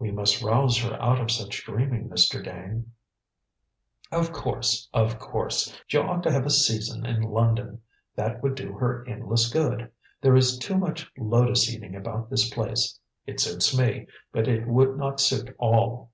"We 0.00 0.10
must 0.10 0.42
rouse 0.42 0.76
her 0.82 1.00
out 1.00 1.20
of 1.20 1.30
such 1.30 1.62
dreaming, 1.64 2.08
Mr. 2.08 2.42
Dane." 2.44 2.90
"Of 4.10 4.32
course; 4.32 4.88
of 4.92 5.20
course! 5.20 5.72
She 5.86 5.98
ought 5.98 6.24
to 6.24 6.32
have 6.32 6.44
a 6.44 6.50
season 6.50 7.06
in 7.06 7.22
London; 7.22 7.80
that 8.16 8.42
would 8.42 8.56
do 8.56 8.72
her 8.72 9.06
endless 9.06 9.48
good. 9.48 9.92
There 10.20 10.34
is 10.34 10.58
too 10.58 10.76
much 10.76 11.08
lotus 11.16 11.72
eating 11.72 11.94
about 11.94 12.28
this 12.28 12.50
place. 12.52 12.98
It 13.24 13.38
suits 13.38 13.78
me, 13.78 14.08
but 14.32 14.48
it 14.48 14.66
would 14.66 14.96
not 14.98 15.20
suit 15.20 15.54
all. 15.60 16.10